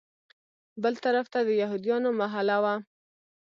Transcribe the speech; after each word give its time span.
بل 0.83 0.93
طرف 1.05 1.25
ته 1.33 1.39
د 1.47 1.49
یهودیانو 1.61 2.09
محله 2.21 2.57
وه. 2.63 2.75